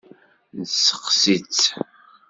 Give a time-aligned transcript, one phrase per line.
[0.81, 1.61] Steqsi-tt.